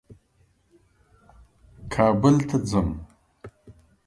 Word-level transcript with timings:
کابل 1.93 2.35
ته 2.47 2.57
ځم. 2.69 2.89